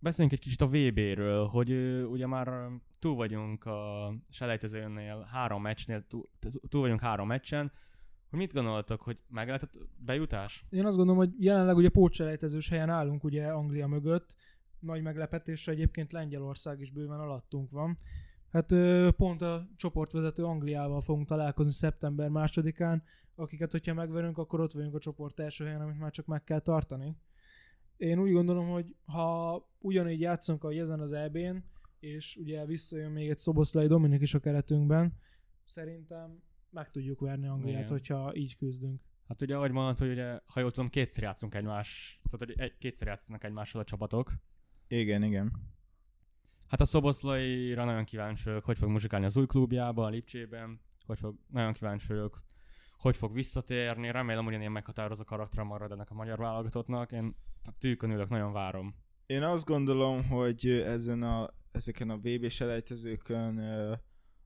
[0.02, 1.72] beszéljünk egy kicsit a VB-ről, hogy
[2.06, 6.30] ugye már túl vagyunk a selejtezőnél három meccsnél, túl,
[6.70, 7.72] túl vagyunk három meccsen,
[8.30, 10.66] hogy mit gondoltak, hogy meg lehetett bejutás?
[10.70, 14.36] Én azt gondolom, hogy jelenleg ugye pótselejtezős helyen állunk ugye Anglia mögött,
[14.80, 17.98] nagy meglepetésre egyébként Lengyelország is bőven alattunk van.
[18.52, 18.76] Hát
[19.16, 23.04] pont a csoportvezető Angliával fogunk találkozni szeptember másodikán,
[23.36, 26.60] akiket, hogyha megverünk, akkor ott vagyunk a csoport első helyen, amit már csak meg kell
[26.60, 27.16] tartani.
[28.02, 31.58] Én úgy gondolom, hogy ha ugyanígy játszunk, ahogy ezen az EB-n,
[32.00, 35.14] és ugye visszajön még egy Szoboszlai Dominik is a keretünkben,
[35.66, 37.92] szerintem meg tudjuk verni Angliát, Igen.
[37.92, 39.02] hogyha így küzdünk.
[39.28, 42.78] Hát ugye, ahogy mondod, hogy ugye, ha jól tudom, kétszer játszunk egymás, tehát hogy egy,
[42.78, 44.32] kétszer játszanak egymással a csapatok.
[44.88, 45.52] Igen, igen.
[46.68, 51.18] Hát a Szoboszlaira nagyon kíváncsi vagyok, hogy fog muzsikálni az új klubjában, a Lipcsében, hogy
[51.18, 52.44] fog, nagyon kíváncsi vagyok,
[53.02, 54.12] hogy fog visszatérni.
[54.12, 57.12] Remélem, hogy ilyen meghatározó karakter marad ennek a magyar válogatottnak.
[57.12, 57.34] Én
[57.80, 58.96] tűkön ülök, nagyon várom.
[59.26, 63.58] Én azt gondolom, hogy ezen a, ezeken a VB selejtezőkön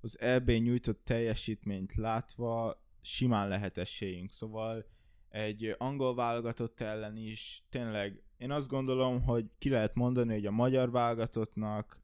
[0.02, 4.32] az EB nyújtott teljesítményt látva simán lehet esélyünk.
[4.32, 4.86] Szóval
[5.30, 10.52] egy angol válogatott ellen is tényleg én azt gondolom, hogy ki lehet mondani, hogy a
[10.52, 12.02] magyar válogatottnak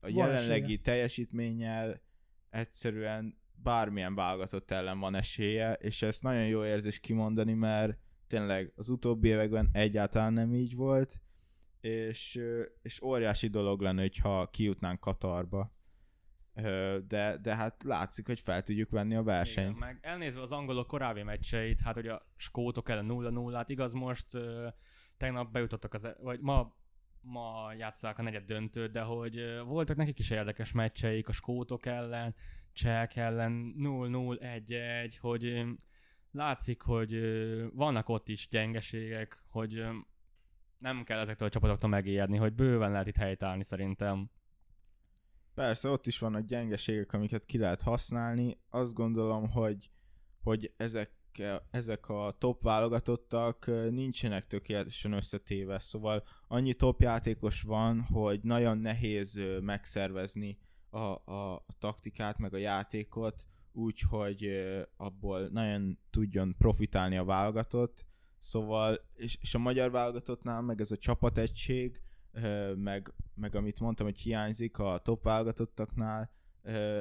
[0.00, 2.00] a jelenlegi teljesítménnyel
[2.50, 8.88] egyszerűen bármilyen válogatott ellen van esélye, és ezt nagyon jó érzés kimondani, mert tényleg az
[8.88, 11.20] utóbbi években egyáltalán nem így volt,
[11.80, 12.40] és,
[12.82, 15.72] és óriási dolog lenne, hogyha kijutnánk Katarba.
[17.06, 19.76] De, de hát látszik, hogy fel tudjuk venni a versenyt.
[19.76, 23.92] Igen, meg elnézve az angolok korábbi meccseit, hát hogy a skótok ellen 0-0, hát igaz
[23.92, 24.26] most
[25.16, 26.80] tegnap bejutottak az, e- vagy ma
[27.22, 32.34] ma játszák a negyed döntőt, de hogy voltak nekik is érdekes meccseik a skótok ellen,
[32.72, 35.64] csehek ellen 0-0-1-1, hogy
[36.30, 37.20] látszik, hogy
[37.74, 39.84] vannak ott is gyengeségek, hogy
[40.78, 44.30] nem kell ezektől a csapatoktól megijedni, hogy bőven lehet itt helytállni szerintem.
[45.54, 48.58] Persze, ott is vannak gyengeségek, amiket ki lehet használni.
[48.70, 49.90] Azt gondolom, hogy,
[50.42, 51.12] hogy ezek,
[51.70, 59.40] ezek a top válogatottak nincsenek tökéletesen összetéve, szóval annyi top játékos van, hogy nagyon nehéz
[59.60, 60.58] megszervezni
[60.92, 64.48] a, a, taktikát, meg a játékot, úgy, hogy
[64.96, 68.06] abból nagyon tudjon profitálni a válogatott.
[68.38, 72.00] Szóval, és, és a magyar válogatottnál meg ez a csapategység,
[72.74, 76.30] meg, meg amit mondtam, hogy hiányzik a top válogatottaknál,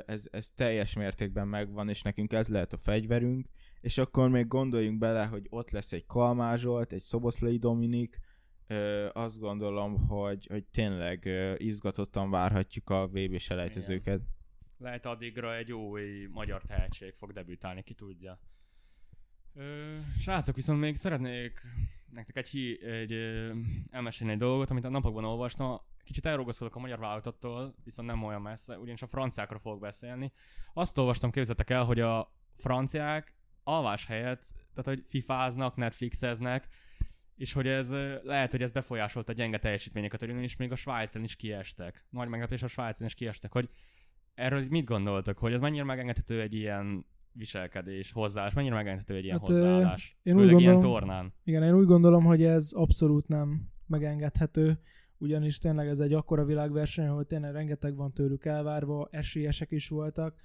[0.06, 3.48] ez, ez teljes mértékben megvan, és nekünk ez lehet a fegyverünk,
[3.82, 8.20] és akkor még gondoljunk bele, hogy ott lesz egy Kalmár egy Szoboszlai Dominik,
[9.14, 14.22] azt gondolom, hogy, hogy tényleg izgatottan várhatjuk a VB selejtezőket.
[14.78, 18.40] Lehet addigra egy új magyar tehetség fog debütálni, ki tudja.
[19.54, 21.62] Ö, srácok, viszont még szeretnék
[22.10, 23.54] nektek egy, hí, egy ö,
[23.90, 25.82] elmesélni egy dolgot, amit a napokban olvastam.
[26.04, 30.32] Kicsit elrogozkodok a magyar válogatottól, viszont nem olyan messze, ugyanis a franciákra fogok beszélni.
[30.74, 36.68] Azt olvastam, képzeljétek el, hogy a franciák alvás helyett, tehát hogy fifáznak, netflixeznek,
[37.42, 37.92] és hogy ez
[38.24, 42.06] lehet, hogy ez befolyásolta a gyenge teljesítményeket, hogy is még a Svájcen is kiestek.
[42.10, 43.70] Nagy meglepés a Svájcen is kiestek, hogy
[44.34, 49.40] erről mit gondoltok, hogy ez mennyire megengedhető egy ilyen viselkedés, hozzáállás, mennyire megengedhető egy ilyen
[49.40, 51.30] hát, hozzáállás, én főleg úgy gondolom, ilyen tornán?
[51.44, 54.80] Igen, én úgy gondolom, hogy ez abszolút nem megengedhető,
[55.18, 60.36] ugyanis tényleg ez egy akkora világverseny, hogy tényleg rengeteg van tőlük elvárva, esélyesek is voltak.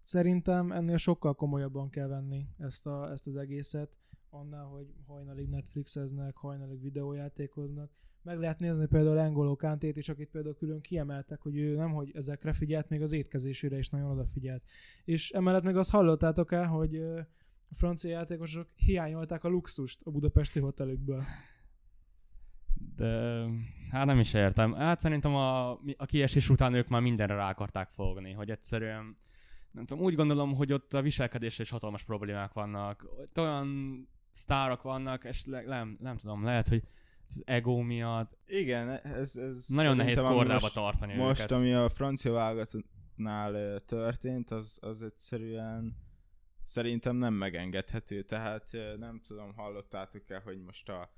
[0.00, 3.98] Szerintem ennél sokkal komolyabban kell venni ezt, a, ezt az egészet,
[4.36, 7.90] annál, hogy hajnalig Netflixeznek, hajnalig videójátékoznak.
[8.22, 12.10] Meg lehet nézni például Engoló Kantét is, akit például külön kiemeltek, hogy ő nem, hogy
[12.14, 14.64] ezekre figyelt, még az étkezésére is nagyon odafigyelt.
[15.04, 16.96] És emellett meg azt hallottátok el, hogy
[17.68, 21.22] a francia játékosok hiányolták a luxust a budapesti hotelükből.
[22.96, 23.44] De
[23.90, 24.72] hát nem is értem.
[24.72, 29.16] Hát szerintem a, a kiesés után ők már mindenre rá akarták fogni, hogy egyszerűen
[29.70, 33.06] nem tudom, úgy gondolom, hogy ott a viselkedésre is hatalmas problémák vannak.
[33.18, 33.68] Ott olyan
[34.36, 36.82] sztárok vannak, és le, nem, nem tudom, lehet, hogy
[37.28, 38.38] az ego miatt.
[38.46, 41.50] Igen, ez, ez nagyon nehéz kordába most, tartani Most, őket.
[41.50, 42.32] ami a francia
[43.54, 45.96] ö, történt, az, az egyszerűen
[46.62, 48.22] szerintem nem megengedhető.
[48.22, 51.10] Tehát nem tudom, hallottátok-e, hogy most a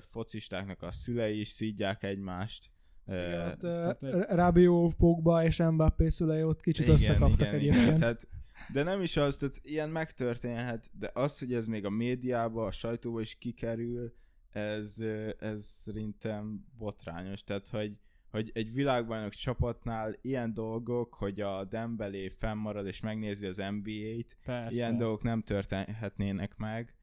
[0.00, 2.70] focistáknak a szülei is szídják egymást.
[3.06, 7.98] Ö, Hát, tehát- Rabiot, Pogba és Mbappé szülei ott kicsit összekaptak egyébként.
[7.98, 8.28] Tehát,
[8.72, 12.70] de nem is az, tehát ilyen megtörténhet, de az, hogy ez még a médiába, a
[12.70, 14.12] sajtóba is kikerül,
[14.50, 14.98] ez,
[15.38, 17.44] ez szerintem botrányos.
[17.44, 17.98] Tehát, hogy,
[18.30, 24.74] hogy egy világbajnok csapatnál ilyen dolgok, hogy a Dembélé fennmarad és megnézi az NBA-t, Persze.
[24.74, 26.94] ilyen dolgok nem történhetnének meg.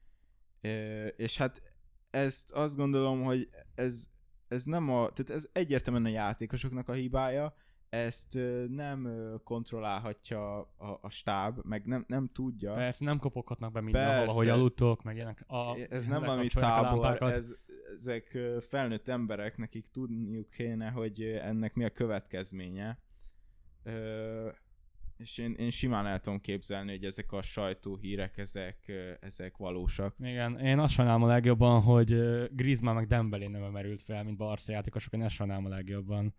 [1.16, 1.62] És hát
[2.10, 4.06] ezt azt gondolom, hogy ez,
[4.48, 7.56] ez nem a, tehát ez egyértelműen a játékosoknak a hibája,
[7.96, 8.38] ezt
[8.70, 9.10] nem
[9.44, 12.74] kontrollálhatja a, a stáb, meg nem, nem tudja.
[12.74, 15.44] Persze, nem kopoghatnak be mindenhol, ahogy aludtok, meg ilyenek.
[15.48, 17.56] A, ez nem valami tábor, ez,
[17.96, 23.00] ezek felnőtt emberek, nekik tudniuk kéne, hogy ennek mi a következménye.
[23.84, 24.50] Ö,
[25.18, 30.16] és én, én simán el tudom képzelni, hogy ezek a sajtóhírek, ezek, ezek valósak.
[30.20, 32.16] Igen, én azt sajnálom a legjobban, hogy
[32.52, 36.36] Griezmann meg Dembélé neve merült fel, mint Barca játékosok, én ezt sajnálom a legjobban,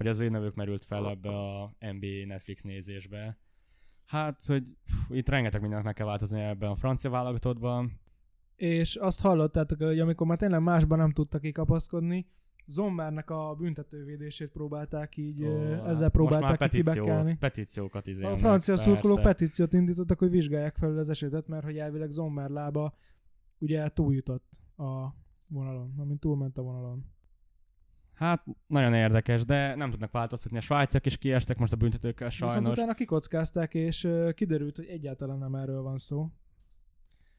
[0.00, 3.38] hogy az ő nevük merült fel ebbe a NBA Netflix nézésbe.
[4.06, 8.00] Hát, hogy pff, itt rengeteg mindent meg kell változni ebben a francia válogatottban.
[8.56, 12.26] És azt hallottátok, hogy amikor már tényleg másban nem tudtak kikapaszkodni,
[12.66, 17.36] Zommernek a büntetővédését próbálták így, hát ezzel próbálták petíció, kibekelni.
[17.36, 18.90] petíciókat A izélnek, francia persze.
[18.90, 22.94] szurkolók petíciót indítottak, hogy vizsgálják felül az esetet, mert hogy elvileg Zommer lába
[23.58, 25.14] ugye túljutott a
[25.46, 27.04] vonalon, amint túlment a vonalon.
[28.20, 30.56] Hát nagyon érdekes, de nem tudnak változtatni.
[30.58, 32.72] A svájciak is kiestek most a büntetőkkel Viszont sajnos.
[32.72, 36.30] utána kikockázták, és kiderült, hogy egyáltalán nem erről van szó.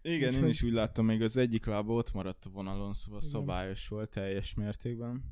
[0.01, 3.19] Igen, én Úgyhogy- is úgy láttam, még az egyik lába ott maradt a vonalon, szóval
[3.19, 3.31] Igen.
[3.31, 5.23] szabályos volt teljes mértékben.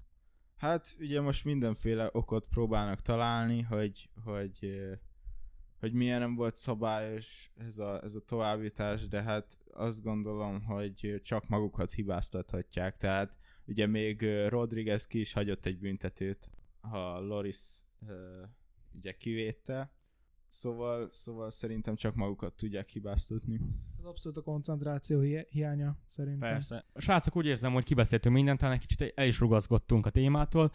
[0.57, 4.71] Hát ugye most mindenféle okot próbálnak találni, hogy, hogy,
[5.79, 11.21] hogy milyen nem volt szabályos ez a, ez a továbbítás, de hát azt gondolom, hogy
[11.23, 12.97] csak magukat hibáztathatják.
[12.97, 16.49] Tehát ugye még Rodriguez ki is hagyott egy büntetőt,
[16.81, 17.83] ha Loris
[18.93, 19.91] ugye kivétte,
[20.51, 23.59] Szóval, szóval szerintem csak magukat tudják hibáztatni.
[23.97, 26.49] Az abszolút a koncentráció hi- hiánya szerintem.
[26.49, 26.85] Persze.
[26.93, 30.71] A srácok úgy érzem, hogy kibeszéltünk mindent, talán egy kicsit el is rugaszkodtunk a témától.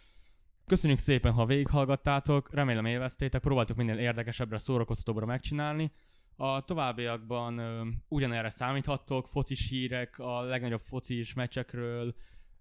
[0.65, 5.91] Köszönjük szépen, ha végighallgattátok, remélem élveztétek, próbáltuk minél érdekesebbre, szórakoztatóbbra megcsinálni.
[6.35, 12.15] A továbbiakban ö, ugyanerre számíthattok, focis hírek, a legnagyobb focis meccsekről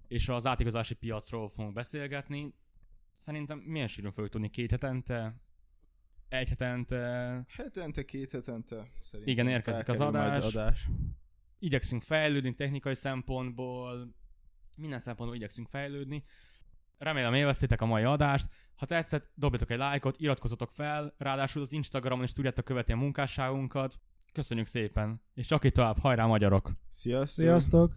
[0.08, 2.54] és az átigazási piacról fogunk beszélgetni.
[3.14, 5.36] Szerintem milyen sűrűn fogjuk tudni két hetente,
[6.28, 10.44] egy hetente, Hetente, két hetente szerintem Igen, érkezik az adás.
[10.54, 10.88] adás.
[11.58, 14.14] igyekszünk fejlődni technikai szempontból,
[14.76, 16.24] minden szempontból igyekszünk fejlődni.
[16.98, 18.48] Remélem élveztétek a mai adást.
[18.76, 24.00] Ha tetszett, dobjatok egy lájkot, iratkozzatok fel, ráadásul az Instagramon is tudjátok követni a munkásságunkat.
[24.32, 26.70] Köszönjük szépen, és csak itt tovább, hajrá magyarok!
[26.88, 27.44] Sziasztok!
[27.44, 27.92] Sziasztok!